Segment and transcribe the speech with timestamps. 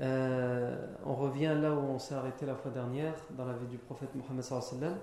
[0.00, 3.78] Euh, on revient là où on s'est arrêté la fois dernière, dans la vie du
[3.78, 4.98] prophète Mohammed sallam,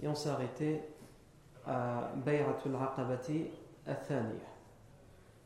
[0.00, 0.82] et on s'est arrêté
[1.66, 3.50] à Bay'atul Aqabati
[3.86, 4.46] al-Thaniya,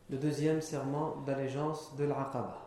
[0.09, 2.63] le deuxième serment d'allégeance de l'Aqaba.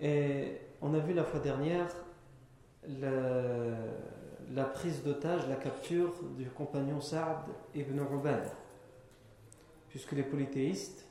[0.00, 1.88] Et on a vu la fois dernière
[4.52, 8.50] la prise d'otage, la capture du compagnon Saad ibn Ubad,
[9.88, 11.06] puisque les polythéistes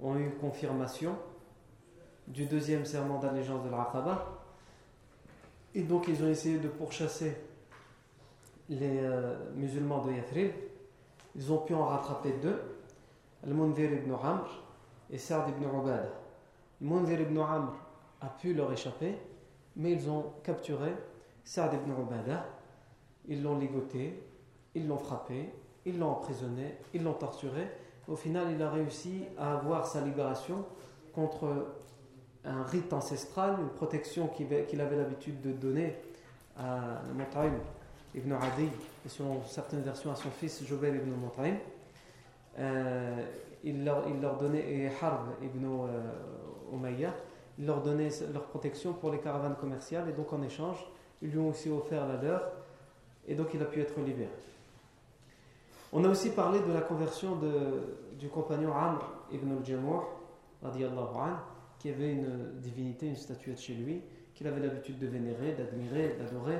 [0.00, 1.16] ont eu confirmation
[2.28, 4.26] du deuxième serment d'allégeance de l'Aqaba.
[5.74, 7.36] Et donc ils ont essayé de pourchasser
[8.68, 10.52] les euh, musulmans de Yathrib.
[11.34, 12.60] Ils ont pu en rattraper deux,
[13.44, 14.62] Al-Munzir ibn Amr
[15.10, 16.08] et Sa'd ibn Ubada.
[16.80, 17.72] Al-Munzir ibn Amr
[18.20, 19.18] a pu leur échapper,
[19.76, 20.94] mais ils ont capturé
[21.44, 22.46] Sa'd ibn Ubada.
[23.28, 24.22] Ils l'ont ligoté,
[24.74, 25.52] ils l'ont frappé,
[25.84, 27.68] ils l'ont emprisonné, ils l'ont torturé.
[28.08, 30.64] Au final, il a réussi à avoir sa libération
[31.12, 31.66] contre
[32.46, 35.96] un rite ancestral, une protection qu'il avait l'habitude de donner
[36.56, 37.52] à Mut'im
[38.14, 38.68] ibn Adi
[39.04, 41.56] et selon certaines versions à son fils Jobel ibn Mut'im.
[42.58, 43.22] Euh,
[43.64, 47.12] il, leur, il, leur, donnait, et Harb ibn euh, Umayya,
[47.58, 50.86] il leur donnait leur protection pour les caravanes commerciales et donc en échange,
[51.20, 52.42] ils lui ont aussi offert la leur
[53.26, 54.30] et donc il a pu être libéré.
[55.92, 57.38] On a aussi parlé de la conversion
[58.18, 59.00] du compagnon Amr
[59.32, 60.02] ibn al-Jamuh,
[60.62, 61.36] radiallahu anhu,
[61.78, 64.02] qui avait une divinité, une statuette chez lui,
[64.34, 66.58] qu'il avait l'habitude de vénérer, d'admirer, d'adorer,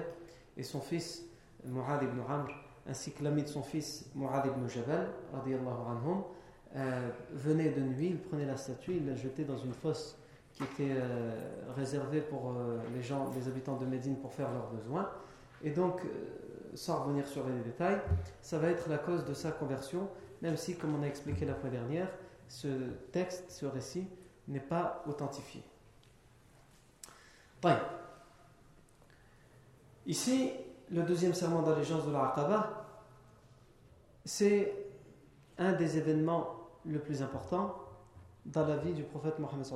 [0.56, 1.24] et son fils
[1.64, 2.48] Mu'ad ibn Amr,
[2.88, 6.22] ainsi que l'ami de son fils Mu'ad ibn Jabal, anhum,
[6.74, 10.18] euh, venait de nuit, il prenait la statue, il la jetait dans une fosse
[10.56, 11.34] qui était euh,
[11.76, 15.10] réservée pour euh, les gens, les habitants de Médine pour faire leurs besoins.
[15.62, 16.08] Et donc, euh,
[16.74, 18.00] sans revenir sur les détails,
[18.40, 20.08] ça va être la cause de sa conversion,
[20.40, 22.08] même si, comme on a expliqué la fois dernière,
[22.48, 22.68] ce
[23.12, 24.06] texte, ce récit,
[24.48, 25.62] n'est pas authentifié.
[30.06, 30.52] Ici,
[30.90, 32.86] le deuxième serment d'allégeance de l'Aqaba,
[34.24, 34.72] c'est
[35.58, 37.74] un des événements le plus importants
[38.44, 39.66] dans la vie du prophète Mohammed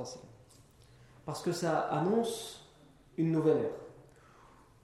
[1.25, 2.69] parce que ça annonce
[3.17, 3.71] une nouvelle ère.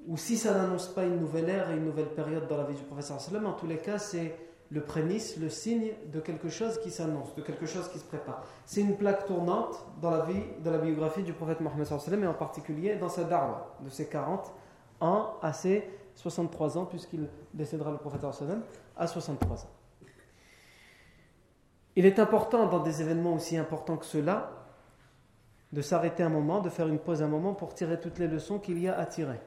[0.06, 2.76] Ou si ça n'annonce pas une nouvelle ère et une nouvelle période dans la vie
[2.76, 6.92] du prophète en tous les cas, c'est le prémisse, le signe de quelque chose qui
[6.92, 8.44] s'annonce, de quelque chose qui se prépare.
[8.66, 11.88] C'est une plaque tournante dans la vie, dans la biographie du prophète Mohammed
[12.22, 14.52] et en particulier dans sa darwa de ses 40
[15.00, 18.24] ans à ses 63 ans, puisqu'il décédera le prophète
[18.98, 19.70] à 63 ans.
[21.96, 24.52] Il est important dans des événements aussi importants que ceux-là
[25.72, 28.60] de s'arrêter un moment, de faire une pause un moment pour tirer toutes les leçons
[28.60, 29.40] qu'il y a à tirer.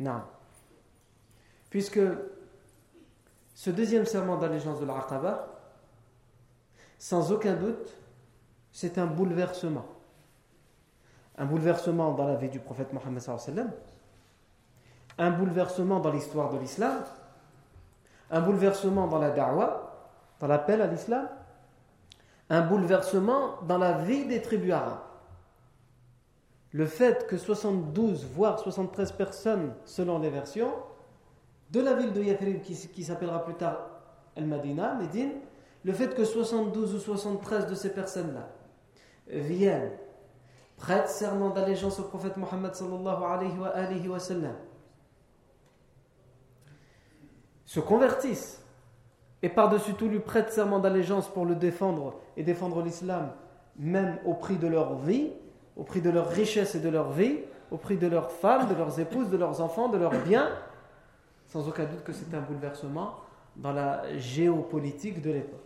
[0.00, 0.22] Non.
[1.70, 2.00] Puisque
[3.62, 5.46] ce deuxième serment d'allégeance de l'Aqaba,
[6.98, 7.94] sans aucun doute,
[8.72, 9.84] c'est un bouleversement.
[11.38, 13.22] Un bouleversement dans la vie du prophète Mohammed
[15.16, 17.04] un bouleversement dans l'histoire de l'islam,
[18.32, 20.08] un bouleversement dans la da'wah,
[20.40, 21.28] dans l'appel à l'islam,
[22.50, 25.04] un bouleversement dans la vie des tribus arabes.
[26.72, 30.72] Le fait que 72, voire 73 personnes, selon les versions,
[31.72, 33.78] de la ville de Yathrib qui, s'appellera plus tard
[34.36, 35.32] El-Madina, Médine,
[35.84, 38.48] le fait que 72 ou 73 de ces personnes-là
[39.26, 39.90] viennent
[40.76, 43.24] prêtent serment d'allégeance au prophète Mohammed sallallahu
[43.74, 44.18] alayhi wa,
[47.64, 48.62] se convertissent
[49.42, 53.30] et par-dessus tout lui prêtent serment d'allégeance pour le défendre et défendre l'islam,
[53.78, 55.30] même au prix de leur vie,
[55.76, 57.38] au prix de leur richesse et de leur vie,
[57.70, 60.50] au prix de leurs femmes, de leurs épouses, de leurs enfants, de leurs biens,
[61.52, 63.16] sans aucun doute que c'est un bouleversement
[63.56, 65.60] dans la géopolitique de l'époque.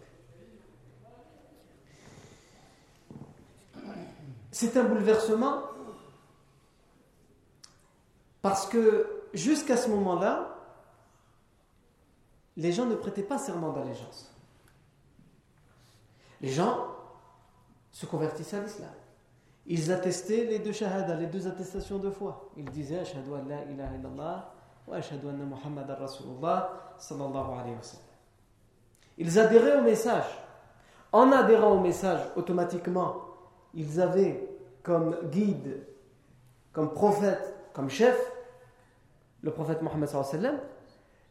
[4.50, 5.62] C'est un bouleversement
[8.42, 10.56] parce que jusqu'à ce moment-là,
[12.56, 14.34] les gens ne prêtaient pas serment d'allégeance.
[16.40, 16.88] Les gens
[17.92, 18.90] se convertissaient à l'islam.
[19.66, 22.50] Ils attestaient les deux shahada, les deux attestations de foi.
[22.56, 24.55] Ils disaient Ashhadu an la ilaha illallah
[24.86, 28.06] wa ashhadu anna Muhammad Rasulullah sallallahu alayhi wa sallam.
[29.18, 30.26] Ils adhéraient au message.
[31.12, 33.16] En adhérant au message, automatiquement,
[33.74, 34.48] ils avaient
[34.82, 35.86] comme guide,
[36.72, 37.40] comme prophète,
[37.72, 38.18] comme chef,
[39.42, 40.08] le prophète Mohammed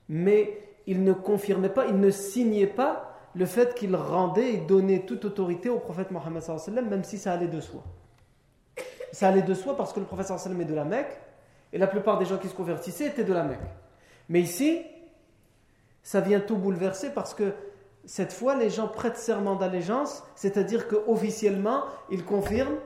[0.08, 5.06] mais ils ne confirmaient pas, ils ne signaient pas le fait qu'ils rendaient et donnaient
[5.06, 6.44] toute autorité au prophète Mohammed
[6.90, 7.84] même si ça allait de soi.
[9.12, 11.20] Ça allait de soi parce que le prophète sallam est de la Mecque
[11.76, 13.60] et la plupart des gens qui se convertissaient étaient de la Mecque.
[14.30, 14.82] Mais ici,
[16.04, 17.54] ça vient tout bouleverser parce que
[18.06, 22.78] cette fois, les gens prêtent serment d'allégeance, c'est-à-dire qu'officiellement, ils confirment,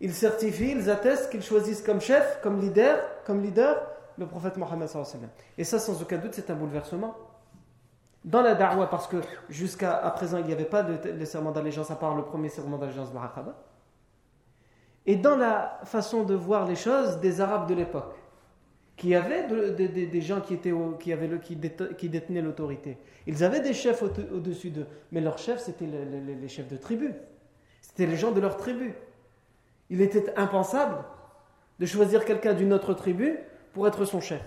[0.00, 3.80] ils certifient, ils attestent qu'ils choisissent comme chef, comme leader, comme leader
[4.18, 4.90] le prophète Mohammed.
[5.56, 7.16] Et ça, sans aucun doute, c'est un bouleversement.
[8.26, 11.96] Dans la da'wah, parce que jusqu'à présent, il n'y avait pas de, serment d'allégeance à
[11.96, 13.54] part le premier serment d'allégeance de Aqaba.
[15.06, 18.14] Et dans la façon de voir les choses des Arabes de l'époque
[18.96, 22.98] qui avaient des gens qui, étaient qui, avaient le, qui, détenaient l'autorité.
[23.26, 27.12] Ils avaient des chefs au-dessus d'eux, mais leurs chefs, c'était les, chefs de tribu.
[27.80, 28.94] C'était les gens de leur tribu.
[29.90, 31.04] Il était impensable
[31.80, 33.38] de choisir quelqu'un d'une autre tribu
[33.72, 34.42] pour être son chef.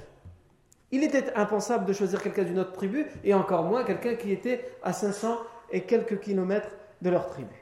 [0.91, 4.71] Il était impensable de choisir quelqu'un d'une autre tribu, et encore moins quelqu'un qui était
[4.83, 5.37] à 500
[5.71, 6.69] et quelques kilomètres
[7.01, 7.55] de leur tribu.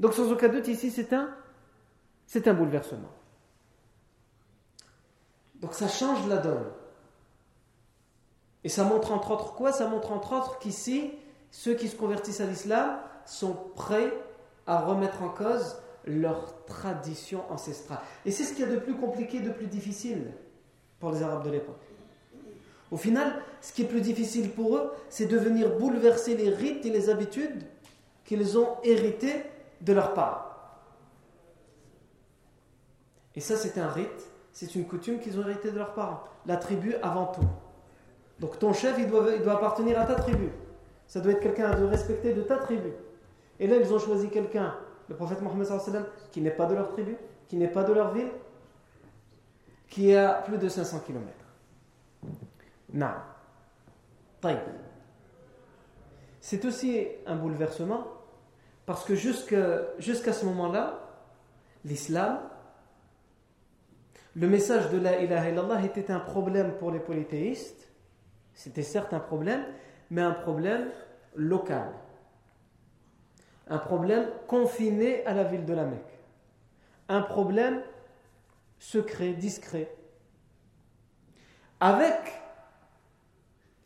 [0.00, 1.28] Donc sans aucun doute, ici, c'est un,
[2.26, 3.10] c'est un bouleversement.
[5.56, 6.66] Donc ça change la donne.
[8.64, 9.72] Et ça montre entre autres quoi?
[9.72, 11.12] Ça montre entre autres qu'ici,
[11.50, 14.12] ceux qui se convertissent à l'islam sont prêts
[14.66, 18.00] à remettre en cause leur tradition ancestrale.
[18.24, 20.32] Et c'est ce qu'il y a de plus compliqué, de plus difficile
[21.00, 21.82] pour les Arabes de l'époque.
[22.90, 26.86] Au final, ce qui est plus difficile pour eux, c'est de venir bouleverser les rites
[26.86, 27.64] et les habitudes
[28.24, 29.44] qu'ils ont hérités
[29.80, 30.45] de leurs parents.
[33.36, 36.24] Et ça, c'est un rite c'est une coutume qu'ils ont hérité de leurs parents.
[36.46, 37.46] La tribu avant tout.
[38.40, 40.48] Donc ton chef, il doit, il doit appartenir à ta tribu.
[41.06, 42.90] Ça doit être quelqu'un de respecté de ta tribu.
[43.60, 44.74] Et là, ils ont choisi quelqu'un,
[45.10, 45.68] le prophète Mohammed
[46.32, 47.18] qui n'est pas de leur tribu,
[47.48, 48.30] qui n'est pas de leur ville,
[49.90, 51.26] qui est à plus de 500 km.
[52.94, 53.12] Non.
[56.40, 58.06] C'est aussi un bouleversement
[58.86, 60.98] parce que jusqu'à ce moment-là,
[61.84, 62.38] l'islam
[64.36, 67.88] le message de la ilaha illallah était un problème pour les polythéistes.
[68.52, 69.64] C'était certes un problème,
[70.10, 70.90] mais un problème
[71.34, 71.88] local.
[73.68, 76.20] Un problème confiné à la ville de la Mecque.
[77.08, 77.80] Un problème
[78.78, 79.90] secret, discret.
[81.80, 82.42] Avec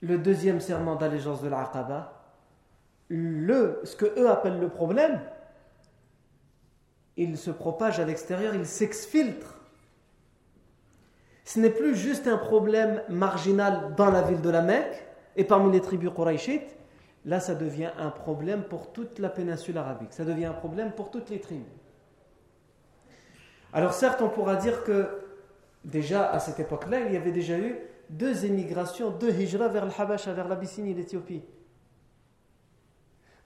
[0.00, 2.24] le deuxième serment d'allégeance de l'Aqaba,
[3.08, 5.20] le, ce que eux appellent le problème,
[7.16, 9.59] il se propage à l'extérieur, il s'exfiltre
[11.44, 15.06] ce n'est plus juste un problème marginal dans la ville de la Mecque
[15.36, 16.76] et parmi les tribus Qurayshites.
[17.26, 20.12] Là, ça devient un problème pour toute la péninsule arabique.
[20.12, 21.66] Ça devient un problème pour toutes les tribus.
[23.72, 25.20] Alors certes, on pourra dire que
[25.84, 27.76] déjà à cette époque-là, il y avait déjà eu
[28.08, 31.42] deux émigrations, deux hijras vers le vers l'Abyssinie et l'Éthiopie.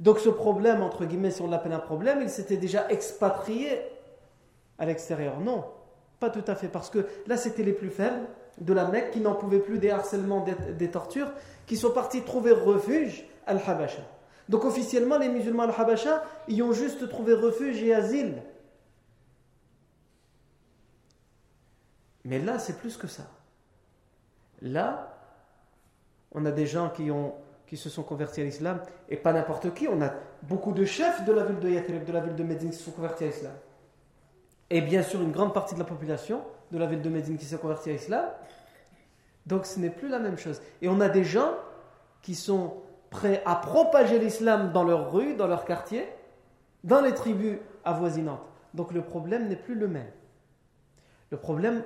[0.01, 3.83] Donc ce problème, entre guillemets, si on l'appelle un problème, il s'était déjà expatrié
[4.79, 5.41] à l'extérieur.
[5.41, 5.65] Non.
[6.31, 8.27] Tout à fait, parce que là, c'était les plus faibles
[8.59, 10.45] de la Mecque qui n'en pouvaient plus des harcèlements,
[10.79, 11.31] des, tortures,
[11.67, 14.03] qui sont partis trouver refuge à Al-Habasha.
[14.49, 18.43] Donc officiellement, les musulmans Al-Habasha y ont juste trouvé refuge et asile.
[22.25, 23.25] Mais là, c'est plus que ça.
[24.63, 25.15] Là,
[26.33, 27.35] on a des gens qui, ont,
[27.67, 29.89] qui se sont convertis à l'islam, et pas n'importe qui.
[29.89, 30.13] On a
[30.43, 32.85] beaucoup de chefs de la ville de Yathrib, de la ville de Médine qui se
[32.85, 33.53] sont convertis à l'islam
[34.71, 37.45] et bien sûr une grande partie de la population de la ville de Médine qui
[37.45, 38.25] s'est convertie à l'islam.
[39.47, 40.61] Donc ce n'est plus la même chose.
[40.83, 41.53] Et on a des gens
[42.23, 42.75] qui sont
[43.11, 46.09] prêts à propager l'islam dans leurs rues, dans leurs quartiers,
[46.83, 48.43] dans les tribus avoisinantes,
[48.75, 50.11] donc le problème n'est plus le même.
[51.31, 51.83] Le problème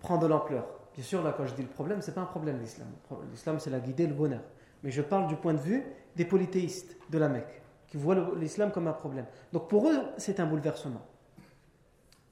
[0.00, 0.66] prend de l'ampleur.
[0.94, 2.88] Bien sûr, là, quand je dis le problème, ce n'est pas un problème l'islam.
[3.30, 4.40] L'islam, c'est la guidée, le bonheur.
[4.82, 8.70] Mais je parle du point de vue des polythéistes de la Mecque, qui voient l'islam
[8.70, 9.26] comme un problème.
[9.52, 11.02] Donc pour eux, c'est un bouleversement.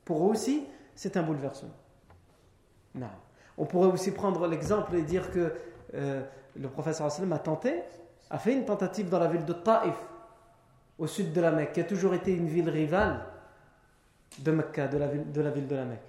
[0.05, 1.71] Pour eux aussi, c'est un bouleversement.
[3.57, 5.53] On pourrait aussi prendre l'exemple et dire que
[5.95, 6.23] euh,
[6.57, 7.83] le professeur a tenté,
[8.31, 9.97] a fait une tentative dans la ville de Taif,
[10.99, 13.25] au sud de la Mecque, qui a toujours été une ville rivale
[14.39, 15.07] de Mecca, de la
[15.51, 16.01] ville de la, Mecque.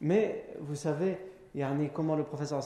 [0.00, 1.18] Mais vous savez,
[1.92, 2.60] comment le professeur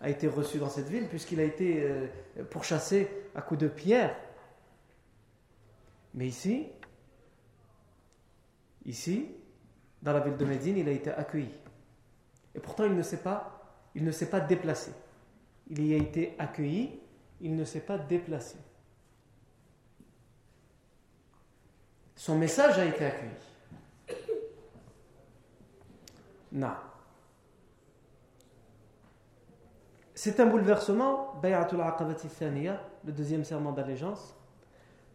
[0.00, 2.06] a été reçu dans cette ville, puisqu'il a été euh,
[2.50, 4.14] pourchassé à coups de pierre.
[6.14, 6.68] Mais ici,
[8.84, 9.30] ici,
[10.06, 11.50] dans la ville de Médine, il a été accueilli.
[12.54, 13.60] Et pourtant, il ne s'est pas,
[13.92, 14.92] il ne pas déplacé.
[15.68, 17.00] Il y a été accueilli,
[17.40, 18.56] il ne s'est pas déplacé.
[22.14, 23.32] Son message a été accueilli.
[26.52, 26.70] Non.
[30.14, 34.36] C'est un bouleversement, Bay'atul Aqabati Thaniya, le deuxième serment d'allégeance,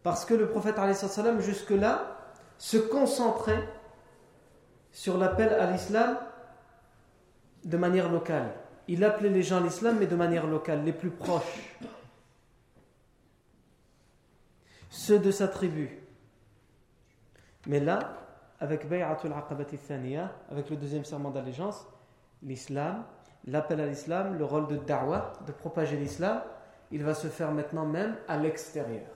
[0.02, 0.76] parce que le prophète
[1.40, 2.18] jusque-là
[2.58, 3.66] se concentrait
[4.92, 6.18] sur l'appel à l'islam
[7.64, 8.52] de manière locale.
[8.88, 11.78] Il appelait les gens à l'islam, mais de manière locale, les plus proches.
[14.90, 15.98] Ceux de sa tribu.
[17.66, 18.14] Mais là,
[18.60, 19.78] avec Bay'atul Aqabati
[20.50, 21.86] avec le deuxième serment d'allégeance,
[22.42, 23.04] l'islam,
[23.46, 26.42] l'appel à l'islam, le rôle de da'wah, de propager l'islam,
[26.90, 29.06] il va se faire maintenant même à l'extérieur.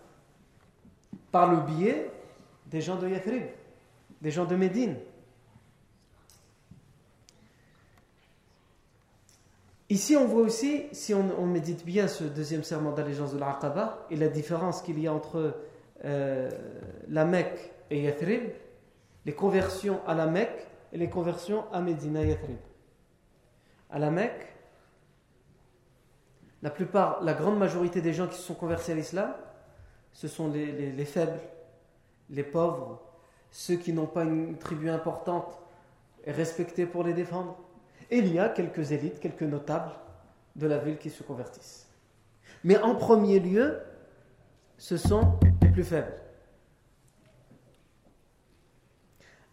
[1.30, 2.10] Par le biais
[2.66, 3.44] des gens de Yathrib,
[4.22, 4.96] des gens de Médine.
[9.88, 14.16] Ici, on voit aussi, si on, médite bien ce deuxième serment d'allégeance de l'Aqaba et
[14.16, 15.54] la différence qu'il y a entre
[16.04, 16.50] euh,
[17.08, 18.50] la Mecque et Yathrib,
[19.24, 22.56] les conversions à la Mecque et les conversions à Médina Yathrib.
[23.90, 24.56] À la Mecque,
[26.62, 29.32] la plupart, la grande majorité des gens qui se sont convertis à l'islam,
[30.12, 31.38] ce sont les, faibles,
[32.30, 33.02] les pauvres,
[33.50, 35.60] ceux qui n'ont pas une tribu importante
[36.24, 37.56] et respectée pour les défendre.
[38.10, 39.92] Et il y a quelques élites, quelques notables
[40.54, 41.86] de la ville qui se convertissent.
[42.64, 43.78] Mais en premier lieu,
[44.78, 46.14] ce sont les plus faibles.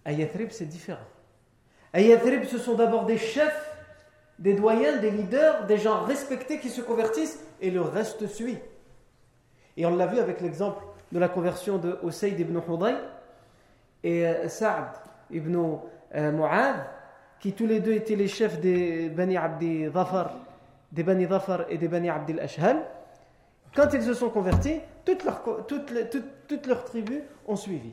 [0.05, 1.05] À Yathrib, c'est différent.
[1.93, 3.69] À Yathrib, ce sont d'abord des chefs,
[4.39, 8.57] des doyens, des leaders, des gens respectés qui se convertissent et le reste suit.
[9.77, 12.97] Et on l'a vu avec l'exemple de la conversion de Oseyd ibn Hudayr
[14.03, 14.89] et euh, Sa'd
[15.31, 15.55] ibn
[16.15, 16.85] euh, Mu'ad,
[17.43, 20.33] qui tous les deux étaient les chefs des Bani Abdi Dhafar,
[20.93, 22.81] des Bani Dhafar et des Bani Abdil Ashhal.
[23.75, 27.91] Quand ils se sont convertis, toutes leurs, tribus ont suivi.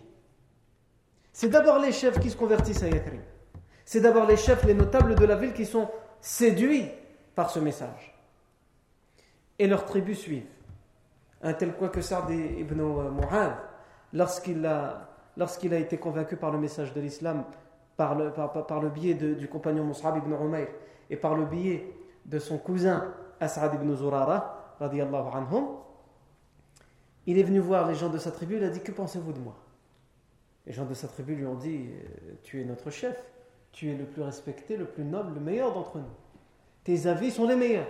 [1.32, 3.22] C'est d'abord les chefs qui se convertissent à Yathrib.
[3.84, 5.88] C'est d'abord les chefs, les notables de la ville qui sont
[6.20, 6.86] séduits
[7.34, 8.14] par ce message.
[9.58, 10.46] Et leurs tribus suivent.
[11.42, 13.56] Un tel point que Sa'd ibn Mu'ad,
[14.12, 17.42] lorsqu'il a, lorsqu'il a été convaincu par le message de l'islam,
[18.00, 20.68] par le, par, le biais du compagnon Mus'ab ibn Umayr,
[21.10, 21.92] et par le biais
[22.24, 24.78] de son cousin As'ad ibn Zurara,
[27.26, 29.38] il est venu voir les gens de sa tribu, il a dit Que pensez-vous de
[29.40, 29.54] moi?
[30.66, 33.22] Les gens de sa tribu lui ont dit euh, Tu es notre chef,
[33.70, 36.04] tu es le plus respecté, le plus noble, le meilleur d'entre nous.
[36.84, 37.88] Tes avis sont les meilleurs,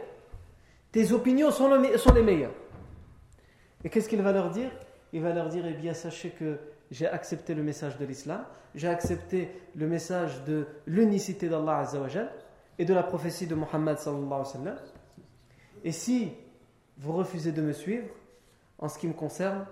[0.90, 2.54] tes opinions sont, les meilleures.
[3.84, 4.72] Et qu'est-ce qu'il va leur dire?
[5.12, 6.58] Il va leur dire Eh bien, sachez que
[6.90, 8.44] j'ai accepté le message de l'islam,
[8.74, 11.84] j'ai accepté le message de l'unicité d'Allah
[12.78, 13.98] et de la prophétie de Muhammad
[15.84, 16.32] Et si
[16.98, 18.08] vous refusez de me suivre,
[18.78, 19.66] en ce qui me concerne,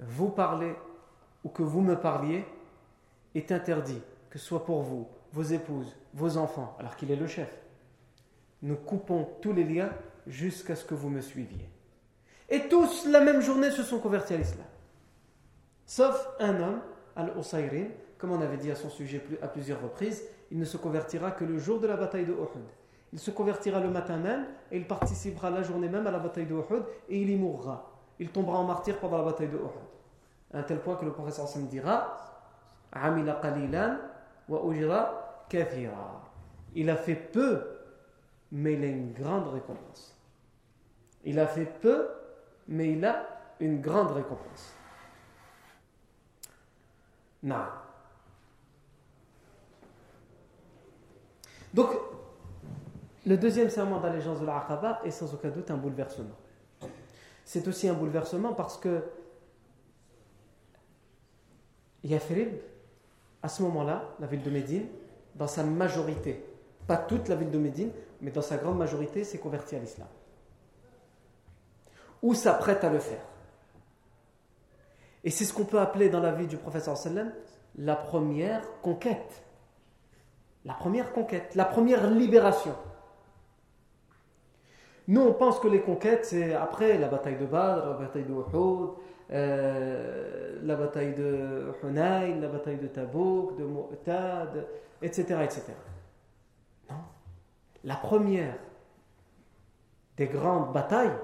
[0.00, 0.74] vous parlez
[1.44, 2.44] ou que vous me parliez
[3.34, 7.26] est interdit, que ce soit pour vous, vos épouses, vos enfants, alors qu'il est le
[7.26, 7.50] chef.
[8.62, 9.90] Nous coupons tous les liens
[10.26, 11.68] jusqu'à ce que vous me suiviez.
[12.48, 14.66] Et tous, la même journée, se sont convertis à l'islam.
[15.86, 16.80] Sauf un homme,
[17.16, 21.32] Al-Usayrin, comme on avait dit à son sujet à plusieurs reprises, il ne se convertira
[21.32, 22.68] que le jour de la bataille de Uhud.
[23.12, 26.46] Il se convertira le matin même et il participera la journée même à la bataille
[26.46, 27.90] de Uhud et il y mourra.
[28.18, 29.92] Il tombera en martyr pendant la bataille de Uhud
[30.52, 32.16] à un tel point que le professeur Sam dira
[32.92, 33.96] Amila qalilan
[34.48, 35.18] wa ujra.
[36.74, 37.62] Il a fait peu,
[38.52, 40.18] mais il a une grande récompense.
[41.24, 42.08] Il a fait peu,
[42.68, 43.26] mais il a
[43.60, 44.74] une grande récompense.
[47.42, 47.64] Non.
[51.74, 51.88] Donc,
[53.26, 56.36] le deuxième serment d'allégeance de l'Aqaba est sans aucun doute un bouleversement.
[57.44, 59.02] C'est aussi un bouleversement parce que
[62.04, 62.54] Yathrib
[63.42, 64.86] à ce moment-là, la ville de Médine,
[65.34, 66.44] dans sa majorité,
[66.86, 70.06] pas toute la ville de Médine, mais dans sa grande majorité, s'est convertie à l'islam.
[72.22, 73.24] Ou s'apprête à le faire?
[75.24, 77.32] Et c'est ce qu'on peut appeler dans la vie du professeur sallam
[77.76, 79.42] la première conquête.
[80.64, 82.74] La première conquête, la première libération.
[85.08, 88.32] Nous, on pense que les conquêtes, c'est après la bataille de Badr, la bataille de
[88.32, 88.90] Uhud,
[89.32, 94.66] euh, la bataille de Hunayn, la bataille de Tabouk, de Mu'tad,
[95.00, 95.62] etc., etc.
[96.88, 96.96] Non.
[97.82, 98.54] La première
[100.16, 101.16] des grandes batailles,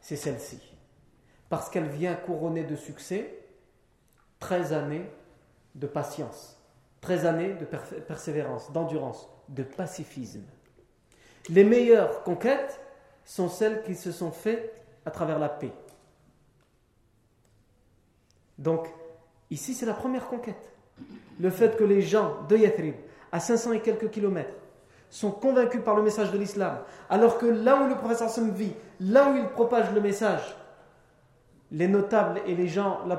[0.00, 0.69] c'est celle-ci.
[1.50, 3.36] Parce qu'elle vient couronner de succès
[4.38, 5.04] 13 années
[5.74, 6.58] de patience,
[7.02, 10.44] 13 années de persévérance, d'endurance, de pacifisme.
[11.48, 12.80] Les meilleures conquêtes
[13.24, 15.72] sont celles qui se sont faites à travers la paix.
[18.58, 18.88] Donc,
[19.50, 20.72] ici, c'est la première conquête.
[21.38, 22.94] Le fait que les gens de Yathrib,
[23.32, 24.54] à 500 et quelques kilomètres,
[25.08, 26.78] sont convaincus par le message de l'islam,
[27.08, 30.54] alors que là où le professeur Sam vit, là où il propage le message,
[31.72, 33.16] les notables et les gens, la,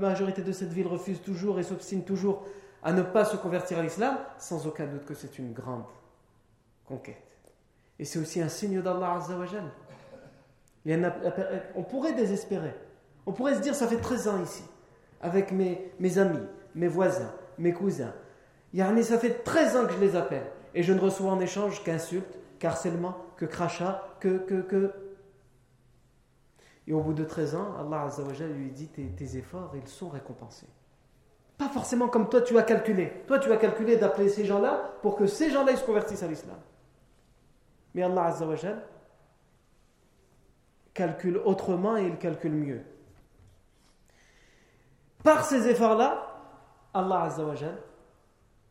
[0.00, 2.44] majorité de cette ville refusent toujours et s'obstinent toujours
[2.82, 5.84] à ne pas se convertir à l'islam, sans aucun doute que c'est une grande
[6.86, 7.22] conquête.
[7.98, 9.64] Et c'est aussi un signe d'Allah Azzawajal.
[11.76, 12.74] On pourrait désespérer.
[13.26, 14.64] On pourrait se dire, ça fait 13 ans ici,
[15.20, 18.14] avec mes, amis, mes voisins, mes cousins.
[18.72, 20.46] Yani, ça fait 13 ans que je les appelle.
[20.74, 24.94] Et je ne reçois en échange qu'insultes, qu'harcèlement, que crachats, que, que, que
[26.90, 30.66] et au bout de 13 ans, Allah Azzawajal lui dit tes, efforts, ils sont récompensés.
[31.56, 33.12] Pas forcément comme toi tu as calculé.
[33.28, 36.56] Toi tu as calculé d'appeler ces gens-là pour que ces gens-là se convertissent à l'islam.
[37.94, 38.82] Mais Allah Azzawajal
[40.92, 42.82] calcule autrement et il calcule mieux.
[45.22, 46.42] Par ces efforts-là,
[46.92, 47.78] Allah Azzawajal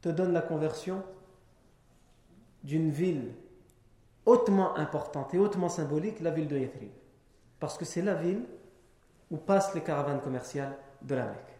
[0.01, 1.03] te donne la conversion
[2.65, 3.33] d'une ville
[4.25, 6.91] hautement importante et hautement symbolique, la ville de Yathrib.
[7.59, 8.45] Parce que c'est la ville
[9.31, 11.59] où passent les caravanes commerciales de la Mecque.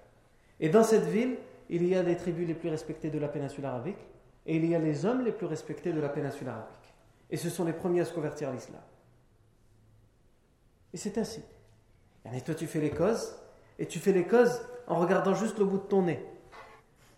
[0.59, 1.37] Et dans cette ville,
[1.69, 3.99] il y a les tribus les plus respectées de la péninsule arabique
[4.45, 6.93] et il y a les hommes les plus respectés de la péninsule arabique.
[7.29, 8.81] Et ce sont les premiers à se convertir à l'islam.
[10.93, 11.43] Et c'est ainsi.
[12.33, 13.35] Et toi, tu fais les causes,
[13.77, 16.23] et tu fais les causes en regardant juste le bout de ton nez.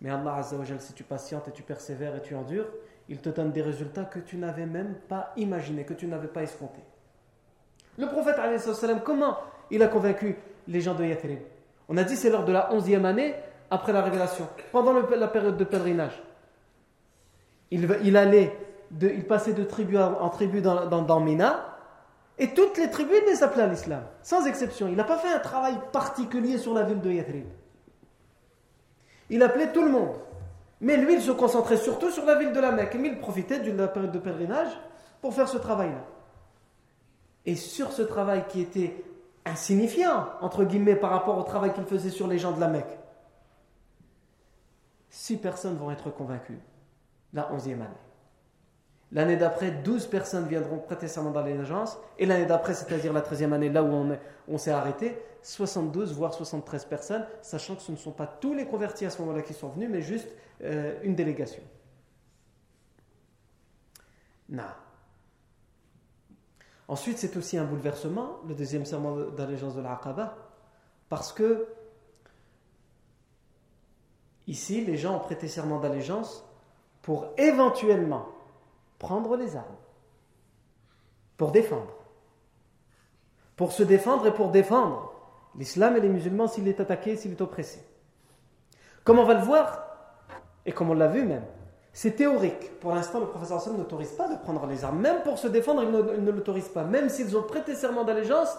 [0.00, 2.68] Mais Allah Azzawajal, si tu patientes et tu persévères et tu endures,
[3.08, 6.42] il te donne des résultats que tu n'avais même pas imaginés, que tu n'avais pas
[6.42, 6.82] escomptés.
[7.98, 8.36] Le prophète,
[9.04, 9.36] comment
[9.70, 10.36] il a convaincu
[10.68, 11.40] les gens de Yathrib?
[11.88, 13.34] On a dit c'est lors de la onzième année
[13.70, 16.22] après la révélation, pendant la période de pèlerinage.
[17.70, 18.54] Il, allait,
[19.00, 21.78] il passait de tribu en tribu dans, dans, Mina,
[22.38, 24.88] et toutes les tribus les appelaient à l'islam, sans exception.
[24.88, 27.46] Il n'a pas fait un travail particulier sur la ville de Yathrib.
[29.30, 30.16] Il appelait tout le monde.
[30.82, 32.96] Mais lui, il se concentrait surtout sur la ville de la Mecque.
[32.98, 34.72] Mais il profitait de la période de pèlerinage
[35.22, 36.04] pour faire ce travail-là.
[37.46, 39.04] Et sur ce travail qui était
[39.44, 42.98] insignifiant, entre guillemets, par rapport au travail qu'il faisait sur les gens de la Mecque,
[45.10, 46.60] six personnes vont être convaincues
[47.32, 47.90] la onzième année.
[49.12, 51.98] L'année d'après, douze personnes viendront prêter serment dans l'agence.
[52.18, 56.32] Et l'année d'après, c'est-à-dire la treizième année, là où on, on s'est arrêté, 72 voire
[56.32, 59.52] 73 personnes, sachant que ce ne sont pas tous les convertis à ce moment-là qui
[59.52, 60.28] sont venus, mais juste
[60.62, 61.62] euh, une délégation.
[64.48, 64.62] Non.
[66.92, 70.36] Ensuite, c'est aussi un bouleversement, le deuxième serment d'allégeance de l'Aqaba,
[71.08, 71.66] parce que
[74.46, 76.44] ici, les gens ont prêté serment d'allégeance
[77.00, 78.28] pour éventuellement
[78.98, 79.74] prendre les armes,
[81.38, 81.94] pour défendre.
[83.56, 85.14] Pour se défendre et pour défendre
[85.56, 87.82] l'islam et les musulmans s'il est attaqué, s'il est oppressé.
[89.02, 89.82] Comme on va le voir,
[90.66, 91.46] et comme on l'a vu même,
[91.92, 92.80] c'est théorique.
[92.80, 95.00] Pour l'instant, le professeur Hassan n'autorise pas de prendre les armes.
[95.00, 96.84] Même pour se défendre, il ne, l'autorise pas.
[96.84, 98.56] Même s'ils ont prêté serment d'allégeance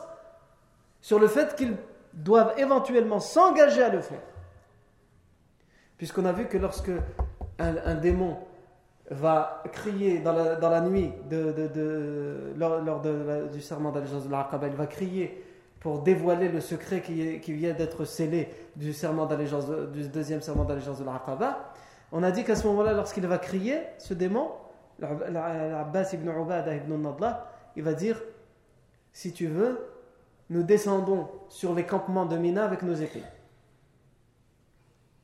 [1.02, 1.76] sur le fait qu'ils
[2.13, 4.22] doivent éventuellement s'engager à le faire.
[5.98, 6.91] Puisqu'on a vu que lorsque
[7.58, 8.38] un, démon
[9.10, 11.12] va crier dans la, nuit
[12.56, 13.02] lors,
[13.52, 15.43] du serment d'allégeance de l'Aqaba, il va crier
[15.80, 21.06] pour dévoiler le secret qui, vient d'être scellé du, serment du deuxième serment d'allégeance de
[21.06, 21.74] l'Aqaba
[22.13, 24.52] on a dit qu'à ce moment-là, lorsqu'il va crier, ce démon,
[24.99, 28.21] l'Abbas ibn Ubada ibn Nadla, il va dire
[29.12, 29.80] Si tu veux,
[30.52, 33.23] nous descendons sur les campements de Mina avec nos épées.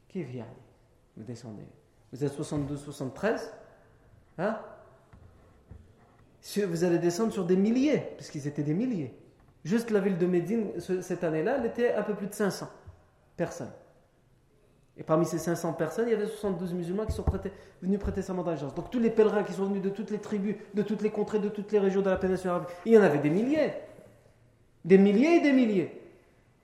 [0.07, 0.47] Qui vient
[1.15, 1.67] Vous descendez.
[2.11, 3.53] Vous êtes 72, 73
[4.39, 4.57] Hein?
[6.67, 9.13] Vous allez descendre sur des milliers, puisqu'ils étaient des milliers.
[9.63, 12.67] Juste la ville de Médine, cette année-là, elle était un peu plus de 500
[13.37, 13.71] personnes.
[14.99, 17.23] Et parmi ces 500 personnes, il y avait 72 musulmans qui sont
[17.81, 18.75] venus prêter serment d'allégeance.
[18.75, 21.39] Donc tous les pèlerins qui sont venus de toutes les tribus, de toutes les contrées,
[21.39, 23.71] de toutes les régions de la péninsule arabe, il y en avait des milliers.
[24.83, 26.01] Des milliers et des milliers.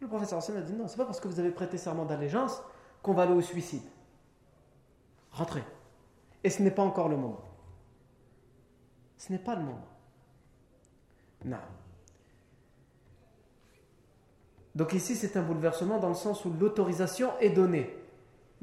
[0.02, 2.62] Le professeur Hassan a dit non, c'est pas parce que vous avez prêté serment d'allégeance
[3.02, 3.84] qu'on va aller au suicide.
[5.32, 5.64] Rentrez.
[6.44, 7.42] Et ce n'est pas encore le moment.
[9.18, 9.88] Ce n'est pas le moment.
[11.46, 11.58] Non.
[14.76, 17.96] Donc ici, c'est un bouleversement dans le sens où l'autorisation est donnée.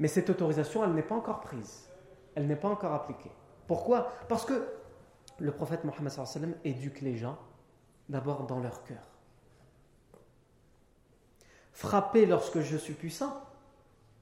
[0.02, 1.88] Mais cette autorisation, elle n'est pas encore prise.
[2.34, 3.30] Elle n'est pas encore appliquée.
[3.68, 4.08] Pourquoi?
[4.28, 4.66] Parce que
[5.38, 7.38] le prophète Mohammed éduque les gens
[8.08, 8.98] d'abord dans leur cœur.
[11.70, 13.44] Frapper lorsque je suis puissant,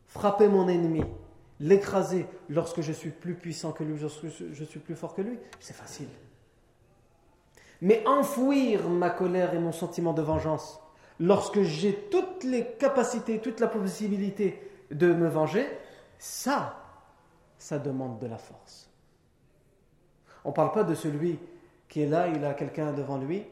[0.06, 1.02] frapper mon ennemi,
[1.60, 5.38] l'écraser lorsque je suis plus puissant que lui, lorsque je suis plus fort que lui,
[5.60, 6.10] c'est facile.
[7.80, 10.78] Mais enfouir ma colère et mon sentiment de vengeance
[11.18, 15.66] lorsque j'ai toutes les capacités, toute la possibilité de me venger,
[16.18, 16.76] ça,
[17.58, 18.90] ça demande de la force.
[20.44, 21.38] On ne parle pas de celui
[21.88, 23.46] qui est là, il a quelqu'un devant lui,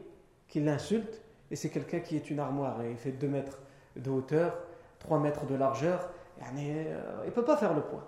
[0.47, 1.21] qui l'insulte,
[1.51, 3.59] et c'est quelqu'un qui est une armoire, et il fait 2 mètres
[3.95, 4.57] de hauteur,
[4.99, 6.09] 3 mètres de largeur,
[6.41, 8.07] euh, il ne peut pas faire le poids.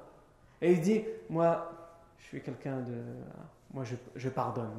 [0.61, 1.71] Et il dit, moi,
[2.17, 2.95] je suis quelqu'un de...
[3.73, 3.83] Moi,
[4.15, 4.71] je, pardonne,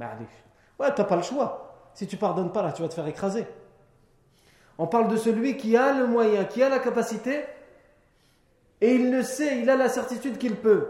[0.79, 1.91] Ouais, tu n'as pas le choix.
[1.95, 3.47] Si tu pardonnes pas, là, tu vas te faire écraser.
[4.79, 7.45] On parle de celui qui a le moyen, qui a la capacité,
[8.83, 10.89] et il le sait, il a la certitude qu'il peut.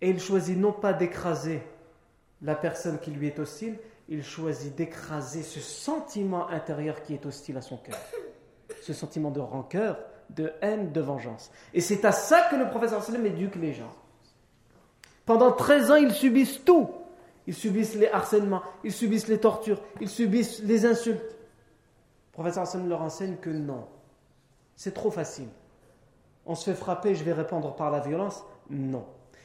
[0.00, 1.62] Et il choisit non pas d'écraser
[2.42, 3.76] la personne qui lui est hostile,
[4.08, 7.98] il choisit d'écraser ce sentiment intérieur qui est hostile à son cœur.
[8.82, 9.98] Ce sentiment de rancœur,
[10.30, 11.50] de haine, de vengeance.
[11.74, 13.92] Et c'est à ça que le professeur sallam éduque les gens.
[15.26, 16.88] Pendant 13 ans, ils subissent tout.
[17.48, 21.20] Ils subissent les harcèlements, ils subissent les tortures, ils subissent les insultes.
[21.20, 23.88] Le professeur sallam leur enseigne que non,
[24.76, 25.48] c'est trop facile.
[26.46, 29.04] On se fait frapper, je vais répondre par la violence Non.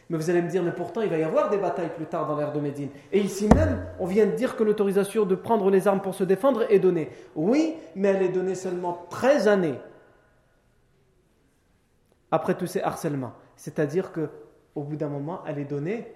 [0.10, 2.28] Mais vous allez me dire, mais pourtant, il va y avoir des batailles plus tard
[2.28, 2.90] dans l'ère de Médine.
[3.12, 6.24] Et ici même, on vient de dire que l'autorisation de prendre les armes pour se
[6.24, 7.10] défendre est donnée.
[7.36, 9.80] Oui, mais elle est donnée seulement 13 années
[12.32, 13.34] après tous ces harcèlements.
[13.58, 14.30] C'est-à-dire que
[14.76, 16.08] au bout d'un moment, elle est donnée.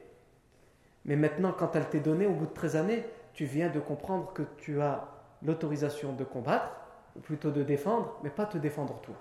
[1.03, 4.31] Mais maintenant, quand elle t'est donnée, au bout de 13 années, tu viens de comprendre
[4.33, 5.07] que tu as
[5.43, 6.80] l'autorisation de combattre
[7.15, 9.15] ou plutôt de défendre, mais pas te défendre toi.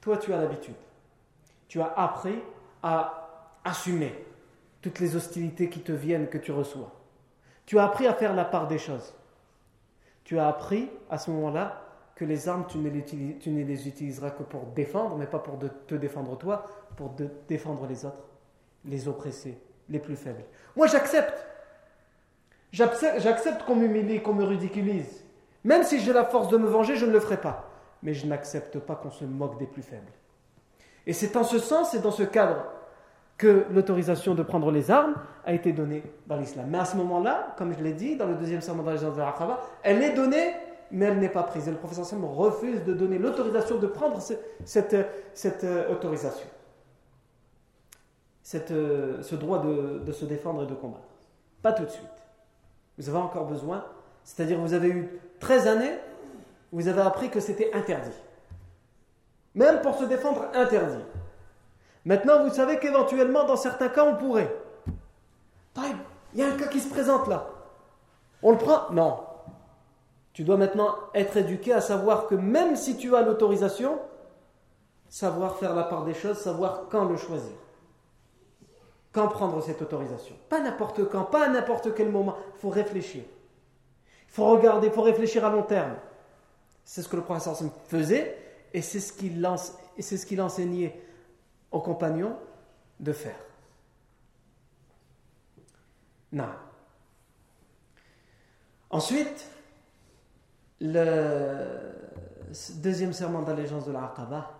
[0.00, 0.74] Toi, tu as l'habitude.
[1.68, 2.38] Tu as appris
[2.82, 4.14] à assumer
[4.80, 6.92] toutes les hostilités qui te viennent, que tu reçois.
[7.66, 9.12] Tu as appris à faire la part des choses.
[10.24, 11.82] Tu as appris à ce moment-là
[12.14, 16.36] que les armes, tu ne, les, utiliseras que pour défendre, mais pas pour te défendre
[16.36, 17.14] toi, pour
[17.48, 18.24] défendre les autres,
[18.84, 20.42] les oppressés, les plus faibles.
[20.76, 21.46] Moi, j'accepte.
[22.72, 25.24] J'accepte qu'on m'humilie, qu'on me ridiculise.
[25.64, 27.70] Même si j'ai la force de me venger, je ne le ferai pas.
[28.02, 30.12] Mais je n'accepte pas qu'on se moque des plus faibles.
[31.06, 32.64] Et c'est en ce sens et dans ce cadre
[33.36, 35.14] que l'autorisation de prendre les armes
[35.46, 36.66] a été donnée dans l'islam.
[36.68, 39.52] Mais à ce moment-là, comme je l'ai dit, dans le deuxième serment de la de
[39.84, 40.54] elle est donnée,
[40.90, 41.68] mais elle n'est pas prise.
[41.68, 44.96] Et le professeur Sam refuse de donner l'autorisation de prendre cette,
[45.34, 46.46] cette, euh, autorisation,
[48.42, 51.04] cette, euh, ce droit de, de se défendre et de combattre.
[51.62, 52.06] Pas tout de suite.
[52.96, 53.84] Vous avez encore besoin,
[54.24, 55.98] c'est-à-dire vous avez eu 13 années,
[56.72, 58.16] vous avez appris que c'était interdit.
[59.54, 61.02] Même pour se défendre, interdit.
[62.04, 64.54] Maintenant, vous savez qu'éventuellement, dans certains cas, on pourrait.
[66.34, 67.48] Il y a un cas qui se présente là.
[68.42, 68.90] On le prend?
[68.92, 69.20] Non.
[70.32, 73.98] Tu dois maintenant être éduqué à savoir que même si tu as l'autorisation,
[75.08, 77.56] savoir faire la part des choses, savoir quand le choisir.
[79.12, 80.36] Quand prendre cette autorisation.
[80.48, 82.36] Pas n'importe quand, pas à n'importe quel moment.
[82.54, 83.24] Il faut réfléchir.
[84.28, 85.96] Il faut regarder, il faut réfléchir à long terme.
[86.84, 88.38] C'est ce que le professeur faisait
[88.72, 89.12] et c'est ce
[90.26, 91.00] qu'il enseignait
[91.70, 92.36] aux compagnons
[93.00, 93.38] de faire.
[96.32, 96.48] Non.
[98.90, 99.46] Ensuite,
[100.80, 101.94] le
[102.76, 104.50] deuxième serment d'allégeance de l'Aqaba,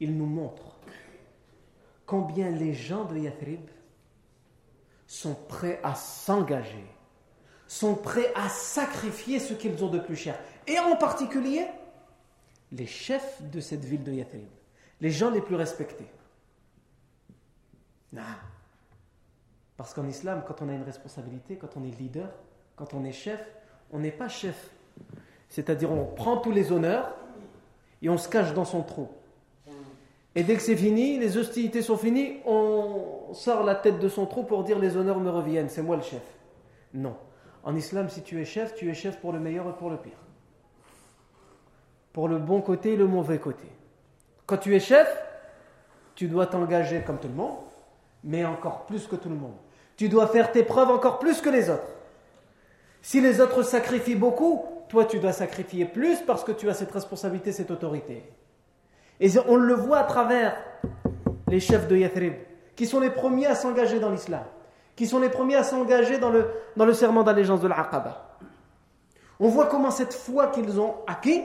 [0.00, 0.76] il nous montre
[2.04, 3.68] combien les gens de Yathrib
[5.06, 6.84] sont prêts à s'engager
[7.68, 10.38] sont prêts à sacrifier ce qu'ils ont de plus cher.
[10.66, 11.66] Et en particulier,
[12.72, 14.48] les chefs de cette ville de Yathrib,
[15.00, 16.06] les gens les plus respectés.
[18.12, 18.22] Non.
[19.76, 22.30] Parce qu'en islam, quand on a une responsabilité, quand on est leader,
[22.76, 23.40] quand on est chef,
[23.92, 24.70] on n'est pas chef.
[25.48, 27.14] C'est-à-dire on prend tous les honneurs
[28.02, 29.08] et on se cache dans son trou.
[30.34, 34.26] Et dès que c'est fini, les hostilités sont finies, on sort la tête de son
[34.26, 36.22] trou pour dire les honneurs me reviennent, c'est moi le chef.
[36.92, 37.16] Non.
[37.66, 39.96] En islam, si tu es chef, tu es chef pour le meilleur et pour le
[39.96, 40.16] pire.
[42.12, 43.66] Pour le bon côté et le mauvais côté.
[44.46, 45.08] Quand tu es chef,
[46.14, 47.58] tu dois t'engager comme tout le monde,
[48.22, 49.56] mais encore plus que tout le monde.
[49.96, 51.90] Tu dois faire tes preuves encore plus que les autres.
[53.02, 56.92] Si les autres sacrifient beaucoup, toi tu dois sacrifier plus parce que tu as cette
[56.92, 58.22] responsabilité, cette autorité.
[59.18, 60.56] Et on le voit à travers
[61.48, 62.34] les chefs de Yathrib,
[62.76, 64.44] qui sont les premiers à s'engager dans l'islam,
[64.96, 68.38] qui sont les premiers à s'engager dans le, serment d'allégeance de l'Aqaba.
[69.38, 71.42] On voit comment cette foi qu'ils ont acquis,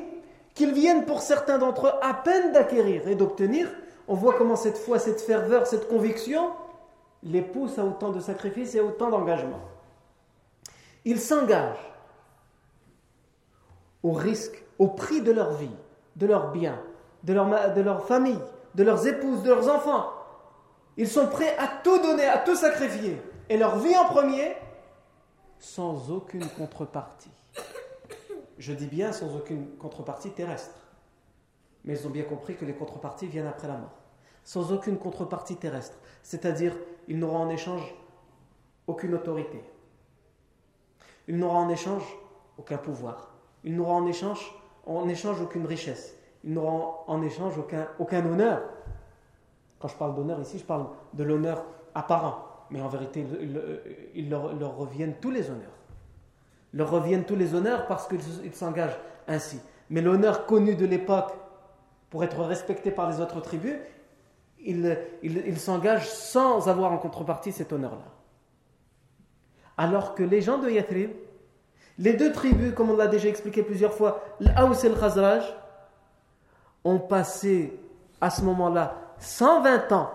[0.53, 3.67] qu'ils viennent pour certains d'entre eux à peine d'acquérir et d'obtenir,
[4.07, 6.51] on voit comment cette foi, cette ferveur, cette conviction
[7.23, 9.59] les pousse à autant de sacrifices et à autant d'engagement.
[11.05, 11.91] Ils s'engagent
[14.03, 15.69] au risque, au prix de leur vie,
[16.15, 16.79] de leurs biens,
[17.23, 18.39] de leur, de leur famille,
[18.75, 20.11] de leurs épouses, de leurs enfants.
[20.97, 23.21] Ils sont prêts à tout donner, à tout sacrifier.
[23.49, 24.55] Et leur vie en premier,
[25.59, 27.31] sans aucune contrepartie.
[28.57, 30.75] Je dis bien sans aucune contrepartie terrestre.
[31.83, 33.97] Mais ils ont bien compris que les contreparties viennent après la mort.
[34.43, 35.97] Sans aucune contrepartie terrestre.
[36.23, 36.75] C'est-à-dire,
[37.07, 37.95] ils n'auront en échange
[38.87, 39.63] aucune autorité.
[41.27, 42.03] Ils n'auront en échange
[42.57, 43.31] aucun pouvoir.
[43.63, 46.15] Ils n'auront en échange, aucune richesse.
[46.43, 47.53] Ils n'auront en échange
[47.99, 48.61] aucun honneur.
[49.81, 51.65] Quand je parle d'honneur ici, je parle de l'honneur
[51.95, 52.45] apparent.
[52.69, 53.25] Mais en vérité,
[54.15, 55.77] il, leur, reviennent tous les honneurs.
[56.73, 59.59] Ils leur reviennent tous les honneurs parce qu'ils s'engagent ainsi.
[59.89, 61.33] Mais l'honneur connu de l'époque,
[62.09, 63.75] pour être respecté par les autres tribus,
[64.59, 68.05] il, il, s'engage sans avoir en contrepartie cet honneur-là.
[69.77, 71.11] Alors que les gens de Yathrib,
[71.97, 75.43] les deux tribus, comme on l'a déjà expliqué plusieurs fois, l'Aous et le Khazraj,
[76.83, 77.77] ont passé
[78.21, 80.11] à ce moment-là 120 ans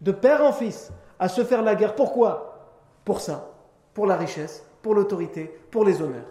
[0.00, 1.94] de père en fils à se faire la guerre.
[1.94, 2.58] Pourquoi?
[3.04, 3.52] Pour ça,
[3.94, 6.26] pour la richesse, pour l'autorité, pour les honneurs.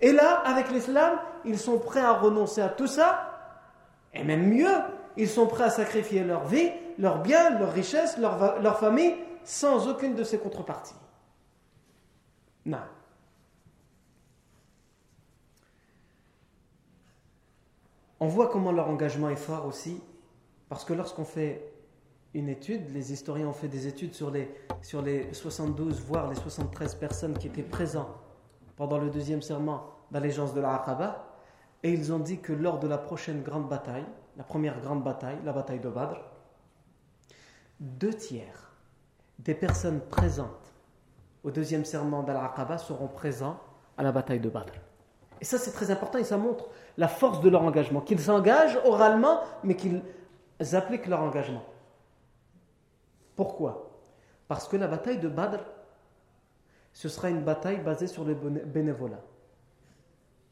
[0.00, 3.32] Et là, avec l'islam, ils sont prêts à renoncer à tout ça,
[4.12, 4.74] et même mieux,
[5.16, 9.14] ils sont prêts à sacrifier leur vie, leurs biens, leurs richesses, leur, leur famille,
[9.44, 10.94] sans aucune de ces contreparties.
[12.64, 12.78] Non.
[18.18, 20.02] On voit comment leur engagement est fort aussi,
[20.68, 21.72] parce que lorsqu'on fait
[22.34, 26.36] une étude, les historiens ont fait des études sur les, sur les 72, voire les
[26.36, 28.14] 73 personnes qui étaient présentes
[28.76, 30.84] pendant le deuxième serment d'allégeance de la
[31.82, 34.04] et ils ont dit que lors de la prochaine grande bataille,
[34.36, 36.18] la première grande bataille, la bataille de Badr,
[37.80, 38.74] deux tiers
[39.38, 40.74] des personnes présentes
[41.44, 43.60] au deuxième serment d'Al-Aqaba seront présents
[43.96, 44.72] à la bataille de Badr.
[45.40, 48.78] Et ça, c'est très important et ça montre la force de leur engagement, qu'ils s'engagent
[48.84, 50.02] oralement, mais qu'ils
[50.74, 51.64] appliquent leur engagement.
[53.34, 53.90] Pourquoi?
[54.48, 55.60] Parce que la bataille de Badr,
[56.92, 59.20] ce sera une bataille basée sur le bénévolat.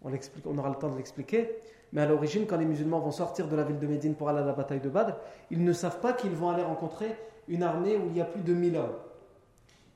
[0.03, 0.11] On,
[0.47, 1.57] on aura le temps de l'expliquer.
[1.93, 4.41] Mais à l'origine, quand les musulmans vont sortir de la ville de Médine pour aller
[4.41, 5.15] à la bataille de Badr,
[5.51, 7.17] ils ne savent pas qu'ils vont aller rencontrer
[7.49, 8.97] une armée où il y a plus de 1000 hommes.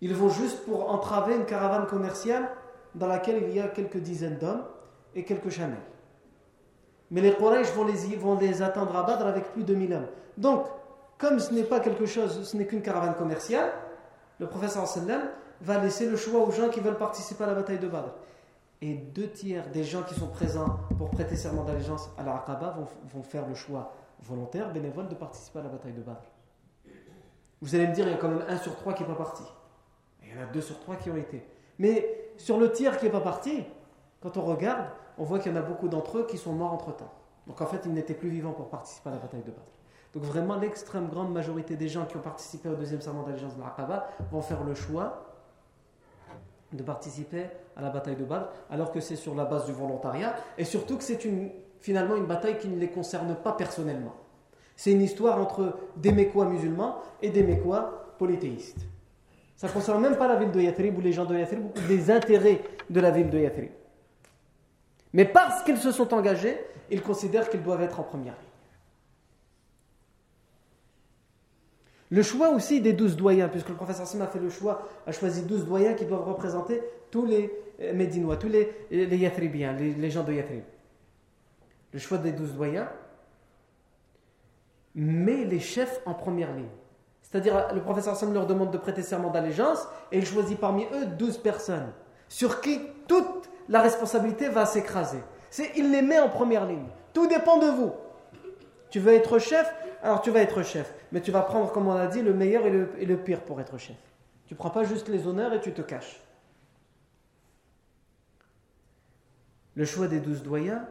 [0.00, 2.48] Ils vont juste pour entraver une caravane commerciale
[2.94, 4.64] dans laquelle il y a quelques dizaines d'hommes
[5.14, 5.76] et quelques chamelles.
[7.10, 10.06] Mais les Quraysh vont les, vont les attendre à Badr avec plus de 1000 hommes.
[10.36, 10.66] Donc,
[11.16, 13.72] comme ce n'est pas quelque chose, ce n'est qu'une caravane commerciale,
[14.38, 15.22] le professeur sallam
[15.60, 18.14] va laisser le choix aux gens qui veulent participer à la bataille de Badr.
[18.80, 22.44] Et deux tiers des gens qui sont présents pour prêter serment d'allégeance à la
[22.76, 26.22] vont, vont, faire le choix volontaire, bénévole, de participer à la bataille de Badr.
[27.60, 29.16] Vous allez me dire, il y a quand même un sur trois qui n'est pas
[29.16, 29.42] parti.
[30.22, 31.44] Il y en a deux sur trois qui ont été.
[31.80, 33.64] Mais sur le tiers qui n'est pas parti,
[34.20, 34.86] quand on regarde,
[35.18, 37.12] on voit qu'il y en a beaucoup d'entre eux qui sont morts entre-temps.
[37.46, 39.62] Donc en fait, ils n'étaient plus vivants pour participer à la bataille de Badr.
[40.14, 43.60] Donc vraiment, l'extrême grande majorité des gens qui ont participé au deuxième serment d'allégeance de
[43.60, 45.24] l'Aqaba vont faire le choix
[46.72, 50.34] de participer à la bataille de Badr, alors que c'est sur la base du volontariat,
[50.58, 51.18] et surtout que c'est
[51.80, 54.14] finalement une bataille qui ne les concerne pas personnellement.
[54.76, 58.86] C'est une histoire entre des Mécois musulmans et des Mécois polythéistes.
[59.56, 61.88] Ça ne concerne même pas la ville de Yathrib ou les gens de Yathrib ou
[61.88, 63.70] des intérêts de la ville de Yathrib.
[65.18, 66.56] Mais parce qu'ils se sont engagés,
[66.92, 68.42] ils considèrent qu'ils doivent être en première ligne.
[72.10, 75.10] Le choix aussi des douze doyens, puisque le professeur Sim a fait le choix, a
[75.10, 80.08] choisi douze doyens qui doivent représenter tous les euh, Médinois, tous les, les Yathribiens, les,
[80.08, 80.62] gens de Yathrib.
[81.92, 82.88] Le choix des douze doyens
[84.94, 86.70] met les chefs en première ligne.
[87.22, 91.06] C'est-à-dire, le professeur Sam leur demande de prêter serment d'allégeance et il choisit parmi eux
[91.06, 91.92] douze personnes
[92.28, 95.20] sur qui toute la responsabilité va s'écraser.
[95.76, 96.86] Il les met en première ligne.
[97.12, 97.92] Tout dépend de vous.
[98.90, 99.72] Tu veux être chef?
[100.02, 100.94] Alors tu vas être chef.
[101.12, 103.42] Mais tu vas prendre, comme on a dit, le meilleur et le, et le pire
[103.42, 103.96] pour être chef.
[104.46, 106.20] Tu ne prends pas juste les honneurs et tu te caches.
[109.74, 110.86] Le choix des douze doyens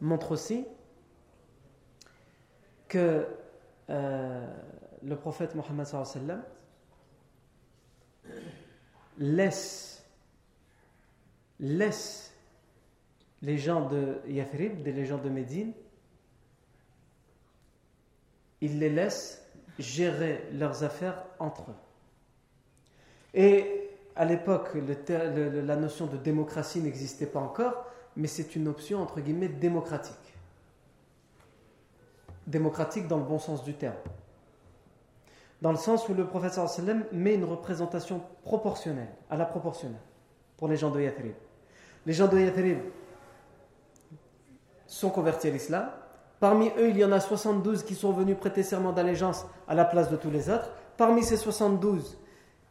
[0.00, 0.66] montre aussi
[2.88, 3.26] que
[3.90, 4.46] euh,
[5.02, 5.86] le prophète Mohammed
[9.18, 9.93] laisse,
[11.60, 12.34] laisse
[13.42, 15.72] les gens de Yathrib, les gens de Médine,
[18.60, 19.44] il les laisse
[19.78, 21.74] gérer leurs affaires entre eux.
[23.34, 27.86] Et à l'époque, la notion de démocratie n'existait pas encore,
[28.16, 30.14] mais c'est une option entre guillemets démocratique.
[32.46, 33.96] Démocratique dans le bon sens du terme.
[35.60, 40.00] Dans le sens où le prophète sallam met une représentation proportionnelle, à la proportionnelle,
[40.56, 41.34] pour les gens de Yathrib.
[42.06, 42.78] Les gens de Yathrib
[44.86, 45.88] sont convertis à l'islam.
[46.40, 49.84] Parmi eux, il y en a 72 qui sont venus prêter serment d'allégeance à la
[49.84, 50.70] place de tous les autres.
[50.96, 52.18] Parmi ces 72,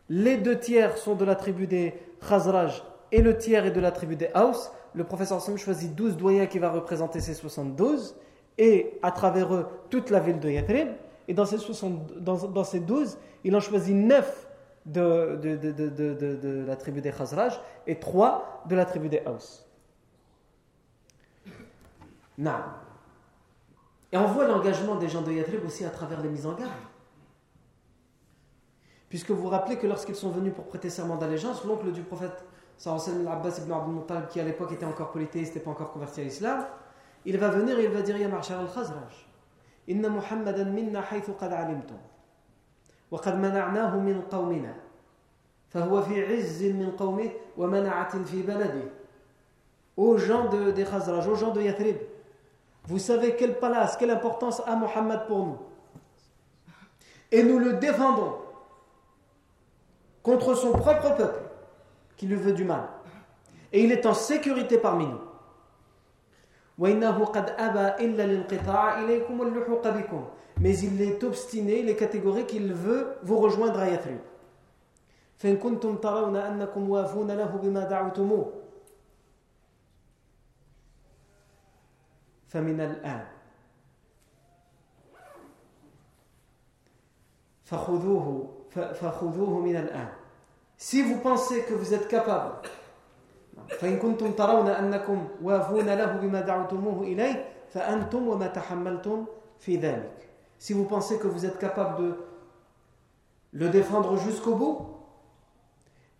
[0.09, 1.93] les deux tiers sont de la tribu des
[2.27, 4.71] Khazraj et le tiers est de la tribu des Haus.
[4.93, 8.15] Le professeur Sam choisit 12 doyens qui va représenter ces 72
[8.57, 10.89] et à travers eux toute la ville de Yathrib.
[11.27, 11.57] Et dans ces,
[12.19, 14.47] dans, ces 12, il en choisit 9
[14.85, 19.65] de, de, la tribu des Khazraj et 3 de la tribu des Haus.
[24.11, 26.71] Et on voit l'engagement des gens de Yathrib aussi à travers les mises en garde.
[29.09, 32.43] Puisque vous vous rappelez que lorsqu'ils sont venus pour prêter serment d'allégeance, l'oncle du prophète,
[32.85, 36.23] Abbas ibn Abdul Muttalib, qui à l'époque était encore polythéiste, n'était pas encore converti à
[36.23, 36.65] l'islam,
[37.25, 39.27] il va venir et il va dire Ya Marshal al-Khazraj,
[39.87, 41.53] Inna Muhammadan minna haythu qad
[49.95, 51.97] Aux gens de, Khazraj, aux gens de Yathrib,
[52.85, 55.57] vous savez quel palace, quelle importance a Muhammad pour nous.
[57.31, 58.35] Et nous le défendons
[60.21, 61.41] contre son propre peuple
[62.17, 62.87] qui lui veut du mal.
[63.71, 65.21] Et il est en sécurité parmi nous.
[66.77, 66.91] Mais
[70.79, 74.19] il est obstiné, il est catégorique, il veut vous rejoindre à Yathrib.
[82.53, 83.25] فمن الآن.
[87.65, 89.63] فخذوه فخذوه
[90.77, 92.61] si vous pensez que vous êtes capable
[100.59, 102.15] si vous pensez que vous êtes capable de
[103.53, 104.87] le défendre jusqu'au bout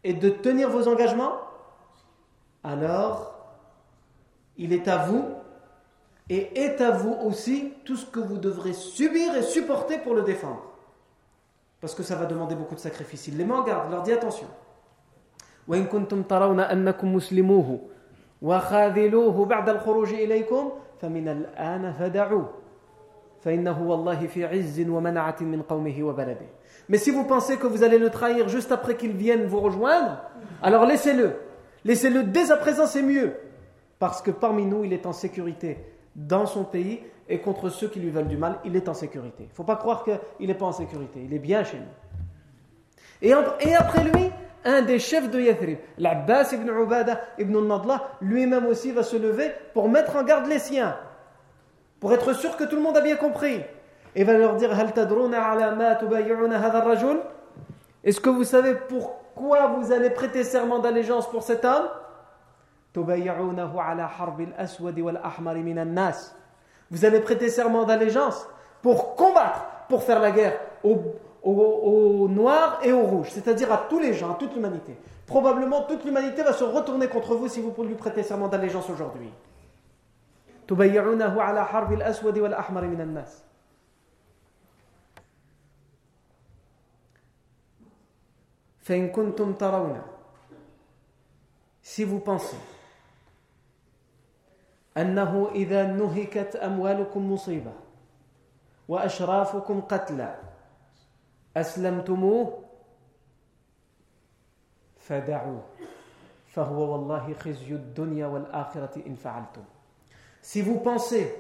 [0.04, 1.40] et de tenir vos engagements,
[2.64, 3.34] alors
[4.58, 5.26] il est à vous
[6.30, 10.22] et est à vous aussi tout ce que vous devrez subir et supporter pour le
[10.24, 10.64] défendre.
[11.82, 13.28] Parce que ça va demander beaucoup de sacrifices.
[13.28, 14.48] Il les met en garde, il leur dit attention.
[26.90, 30.22] Mais si vous pensez que vous allez le trahir juste après qu'il vienne vous rejoindre,
[30.62, 31.36] alors laissez-le.
[31.86, 33.34] Laissez-le dès à présent, c'est mieux.
[34.00, 35.78] Parce que parmi nous, il est en sécurité
[36.16, 37.00] dans son pays
[37.30, 39.44] et contre ceux qui lui veulent du mal, il est en sécurité.
[39.44, 41.22] Il ne faut pas croire qu'il n'est pas en sécurité.
[41.24, 41.84] Il est bien chez nous.
[43.22, 44.30] Et après lui,
[44.66, 49.52] un des chefs de Yathrib, l'Abbas ibn Ubada ibn Nadla, lui-même aussi va se lever
[49.74, 50.98] pour mettre en garde les siens,
[52.00, 53.62] pour être sûr que tout le monde a bien compris.
[54.16, 54.72] Et va leur dire
[58.04, 61.88] Est-ce que vous savez pourquoi vous allez prêter serment d'allégeance pour cet homme?
[66.92, 68.48] Vous allez prêter serment d'allégeance
[68.84, 71.02] pour combattre, pour faire la guerre aux,
[71.44, 74.96] aux, aux noirs et aux rouges, c'est-à-dire à tous les gens, à toute l'humanité.
[75.28, 78.90] Probablement toute l'humanité va se retourner contre vous si vous pouvez lui prêtez serment d'allégeance
[78.90, 79.30] aujourd'hui.
[91.82, 92.58] Si vous pensez
[101.58, 102.64] أسلمتموه
[104.98, 105.60] فدعوا.
[106.56, 109.64] فهو والله خزي الدنيا والآخرة إن فعلتم.
[110.42, 111.34] Si vous pensez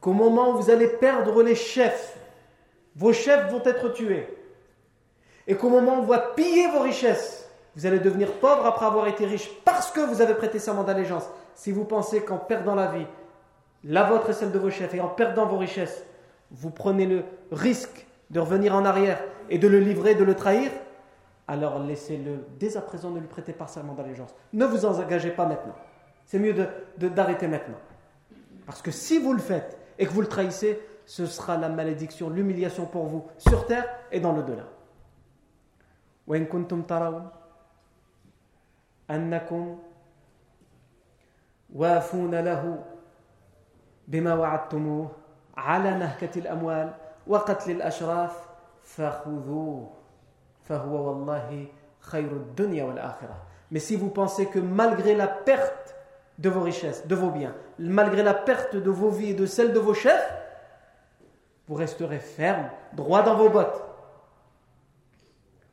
[0.00, 2.18] qu'au moment où vous allez perdre les chefs,
[2.96, 4.26] vos chefs vont être tués,
[5.46, 9.06] et qu'au moment où on va piller vos richesses, vous allez devenir pauvre après avoir
[9.06, 11.28] été riche parce que vous avez prêté serment d'allégeance.
[11.54, 13.06] Si vous pensez qu'en perdant la vie,
[13.84, 16.04] la vôtre et celle de vos chefs, et en perdant vos richesses,
[16.50, 20.70] vous prenez le risque de revenir en arrière et de le livrer, de le trahir,
[21.46, 24.34] alors laissez-le dès à présent, ne lui prêtez pas serment d'allégeance.
[24.52, 25.74] Ne vous engagez pas maintenant.
[26.26, 26.52] C'est mieux
[26.98, 27.78] d'arrêter de, de, maintenant.
[28.66, 32.28] Parce que si vous le faites et que vous le trahissez, ce sera la malédiction,
[32.28, 34.64] l'humiliation pour vous sur terre et dans le-delà.
[44.08, 45.10] بما وعدتموه
[53.70, 55.94] mais si vous pensez que malgré la perte
[56.38, 59.72] de vos richesses, de vos biens, malgré la perte de vos vies et de celle
[59.72, 60.34] de vos chefs,
[61.68, 63.84] vous resterez ferme, droit dans vos bottes.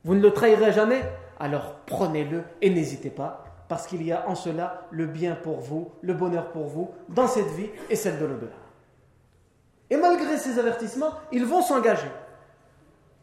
[0.03, 1.01] Vous ne le trahirez jamais,
[1.39, 5.91] alors prenez-le et n'hésitez pas, parce qu'il y a en cela le bien pour vous,
[6.01, 8.51] le bonheur pour vous, dans cette vie et celle de l'au-delà.
[9.89, 12.09] Et malgré ces avertissements, ils vont s'engager.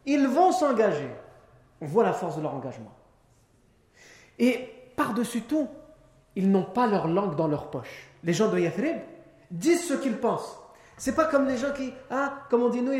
[0.06, 1.10] Ils vont s'engager.
[1.80, 2.92] On voit la force de leur engagement.
[4.38, 5.68] Et par-dessus tout,
[6.36, 8.08] ils n'ont pas leur langue dans leur poche.
[8.24, 8.96] Les gens de Yathrib
[9.50, 10.58] disent ce qu'ils pensent.
[10.96, 12.92] C'est pas comme les gens qui, ah, comme on dit, nous,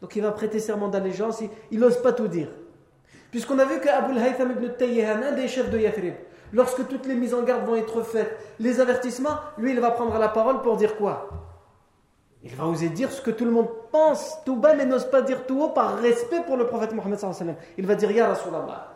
[0.00, 2.48] donc il va prêter serment d'allégeance, il n'ose pas tout dire.
[3.30, 6.14] Puisqu'on a vu qu'Abu Haytham ibn Tayyihan, un des chefs de Yathrib,
[6.52, 10.16] lorsque toutes les mises en garde vont être faites, les avertissements, lui, il va prendre
[10.18, 11.28] la parole pour dire quoi?
[12.48, 15.20] Il va oser dire ce que tout le monde pense tout bas, mais n'ose pas
[15.20, 17.18] dire tout haut par respect pour le prophète Mohammed.
[17.76, 18.92] Il va dire Ya Rasulallah.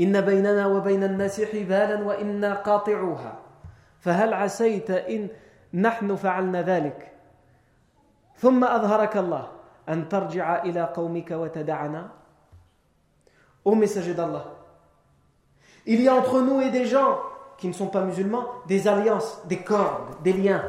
[0.00, 3.38] إن بيننا وبين الناس حبالا وإنا قاطعوها
[4.00, 5.28] فهل عسيت إن
[5.74, 7.12] نحن فعلنا ذلك
[8.36, 9.48] ثم أظهرك الله
[9.88, 12.08] أن ترجع إلى قومك وتدعنا
[13.62, 14.46] Ô messager d'Allah,
[15.84, 17.18] il y a entre nous et des gens
[17.58, 20.64] qui ne sont pas musulmans des alliances, des cordes, des liens.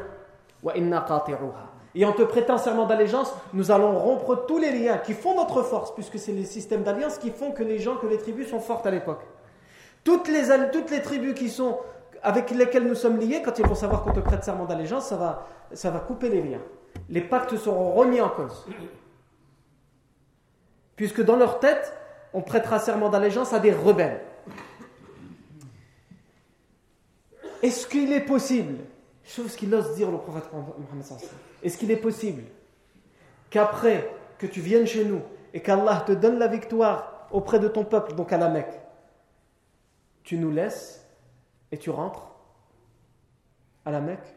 [1.93, 5.61] Et en te prêtant serment d'allégeance, nous allons rompre tous les liens qui font notre
[5.63, 8.59] force, puisque c'est les systèmes d'alliance qui font que les gens, que les tribus sont
[8.59, 9.21] fortes à l'époque.
[10.03, 11.77] Toutes les, toutes les tribus qui sont,
[12.23, 15.17] avec lesquelles nous sommes liés, quand ils vont savoir qu'on te prête serment d'allégeance, ça
[15.17, 16.61] va, ça va couper les liens.
[17.09, 18.65] Les pactes seront remis en cause.
[20.95, 21.93] Puisque dans leur tête,
[22.33, 24.21] on prêtera serment d'allégeance à des rebelles.
[27.61, 28.75] Est-ce qu'il est possible,
[29.23, 31.05] chose qu'il ose dire le prophète Mohammed
[31.63, 32.43] est-ce qu'il est possible
[33.49, 35.21] qu'après que tu viennes chez nous
[35.53, 38.79] et qu'Allah te donne la victoire auprès de ton peuple, donc à la Mecque,
[40.23, 41.05] tu nous laisses
[41.71, 42.31] et tu rentres
[43.85, 44.35] à la Mecque?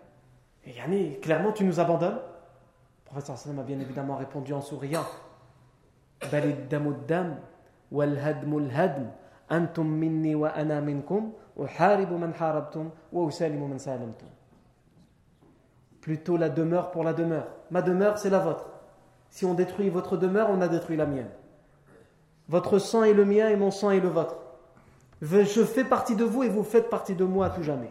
[0.66, 2.18] Et Yanni, clairement, tu nous abandonnes?
[2.18, 5.04] Le prophète a bien évidemment répondu en souriant.
[9.50, 14.28] Antum minni wa ana minkum man harabtum wa man salamtum
[16.04, 17.46] plutôt la demeure pour la demeure.
[17.70, 18.68] Ma demeure, c'est la vôtre.
[19.30, 21.30] Si on détruit votre demeure, on a détruit la mienne.
[22.50, 24.36] Votre sang est le mien et mon sang est le vôtre.
[25.22, 27.90] Je fais partie de vous et vous faites partie de moi à tout jamais.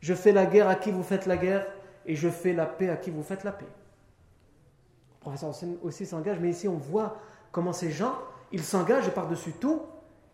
[0.00, 1.66] Je fais la guerre à qui vous faites la guerre
[2.04, 3.64] et je fais la paix à qui vous faites la paix.
[3.64, 7.16] Le professeur aussi s'engage, mais ici on voit
[7.52, 8.18] comment ces gens,
[8.52, 9.80] ils s'engagent et par-dessus tout,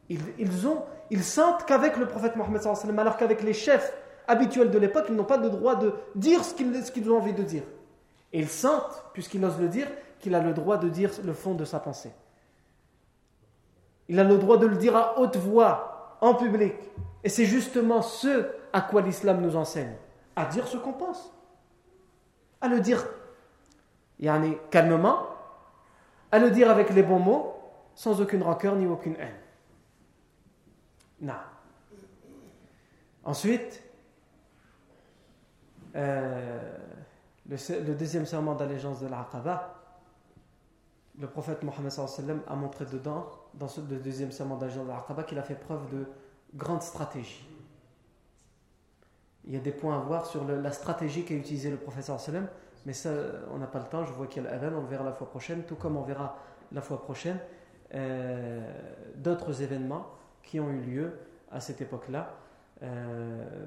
[0.08, 2.60] ils, ont, ils sentent qu'avec le prophète Mohammed,
[2.98, 3.94] alors qu'avec les chefs
[4.30, 7.42] habituels de l'époque, ils n'ont pas le droit de dire ce qu'ils ont envie de
[7.42, 7.64] dire.
[8.32, 9.88] Et ils sentent, puisqu'il ose le dire,
[10.20, 12.12] qu'il a le droit de dire le fond de sa pensée.
[14.08, 16.74] Il a le droit de le dire à haute voix, en public.
[17.24, 19.94] Et c'est justement ce à quoi l'islam nous enseigne.
[20.36, 21.32] À dire ce qu'on pense.
[22.60, 23.04] À le dire
[24.20, 25.26] yani, calmement.
[26.30, 27.54] À le dire avec les bons mots,
[27.94, 29.34] sans aucune rancœur ni aucune haine.
[31.20, 31.34] Non.
[33.24, 33.82] Ensuite,
[35.96, 36.78] euh,
[37.48, 39.74] le, deuxième serment d'allégeance de l'Aqaba,
[41.18, 41.92] le prophète Mohammed
[42.46, 46.06] a montré dedans, dans ce deuxième serment d'allégeance de l'Aqaba, qu'il a fait preuve de
[46.54, 47.46] grande stratégie.
[49.46, 52.46] Il y a des points à voir sur la stratégie qu'a utilisé le prophète sallam,
[52.86, 53.10] mais ça,
[53.52, 54.04] on n'a pas le temps.
[54.04, 56.02] Je vois qu'il y a l'adhan, on le verra la fois prochaine, tout comme on
[56.02, 56.38] verra
[56.72, 57.38] la fois prochaine
[57.94, 58.60] euh,
[59.16, 60.06] d'autres événements
[60.44, 61.18] qui ont eu lieu
[61.50, 62.36] à cette époque-là.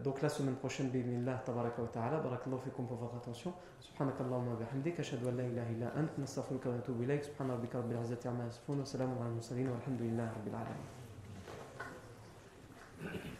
[0.03, 3.49] دونك لا سومين بروشين باذن الله تبارك وتعالى بارك الله فيكم pour votre attention.
[3.81, 7.91] سبحانك اللهم وبحمدك اشهد ان لا اله الا انت نستغفرك ونتوب اليك سبحان ربك رب
[7.91, 10.89] العزه عما يصفون وسلام على المرسلين والحمد لله رب العالمين
[13.03, 13.32] Thank you.